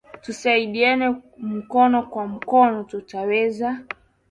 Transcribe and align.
Tusaidiane 0.23 1.07
mukono 1.49 1.99
kwa 2.11 2.23
mukono 2.31 2.77
tuta 2.89 3.19
weza 3.29 3.69